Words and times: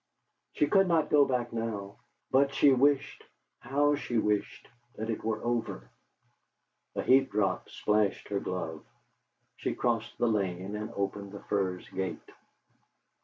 She 0.53 0.65
could 0.65 0.87
not 0.87 1.11
go 1.11 1.25
back 1.25 1.53
now; 1.53 1.97
but 2.31 2.55
she 2.55 2.71
wished 2.71 3.23
how 3.59 3.93
she 3.93 4.17
wished! 4.17 4.67
that 4.95 5.11
it 5.11 5.23
were 5.23 5.43
over. 5.43 5.91
A 6.95 7.03
heat 7.03 7.29
drop 7.29 7.69
splashed 7.69 8.29
her 8.29 8.39
glove. 8.39 8.83
She 9.57 9.75
crossed 9.75 10.17
the 10.17 10.25
lane 10.27 10.75
and 10.75 10.91
opened 10.95 11.33
the 11.33 11.43
Firs 11.43 11.87
gate. 11.89 12.31